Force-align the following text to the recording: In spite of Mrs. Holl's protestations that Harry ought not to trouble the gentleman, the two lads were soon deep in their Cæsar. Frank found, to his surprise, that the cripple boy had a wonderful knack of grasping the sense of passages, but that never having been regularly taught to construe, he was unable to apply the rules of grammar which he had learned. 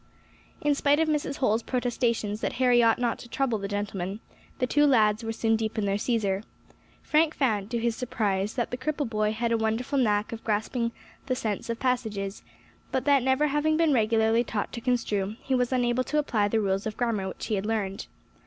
In 0.61 0.73
spite 0.73 0.99
of 0.99 1.07
Mrs. 1.07 1.35
Holl's 1.35 1.61
protestations 1.61 2.41
that 2.41 2.53
Harry 2.53 2.81
ought 2.81 2.97
not 2.97 3.19
to 3.19 3.29
trouble 3.29 3.59
the 3.59 3.67
gentleman, 3.67 4.19
the 4.57 4.65
two 4.65 4.87
lads 4.87 5.23
were 5.23 5.31
soon 5.31 5.55
deep 5.55 5.77
in 5.77 5.85
their 5.85 5.97
Cæsar. 5.97 6.41
Frank 7.03 7.35
found, 7.35 7.69
to 7.69 7.77
his 7.77 7.95
surprise, 7.95 8.55
that 8.55 8.71
the 8.71 8.77
cripple 8.77 9.07
boy 9.07 9.31
had 9.31 9.51
a 9.51 9.57
wonderful 9.59 9.99
knack 9.99 10.31
of 10.33 10.43
grasping 10.43 10.91
the 11.27 11.35
sense 11.35 11.69
of 11.69 11.77
passages, 11.79 12.41
but 12.91 13.05
that 13.05 13.21
never 13.21 13.45
having 13.49 13.77
been 13.77 13.93
regularly 13.93 14.43
taught 14.43 14.71
to 14.73 14.81
construe, 14.81 15.35
he 15.43 15.53
was 15.53 15.71
unable 15.71 16.03
to 16.05 16.17
apply 16.17 16.47
the 16.47 16.59
rules 16.59 16.87
of 16.87 16.97
grammar 16.97 17.27
which 17.27 17.45
he 17.45 17.53
had 17.53 17.67
learned. 17.67 18.07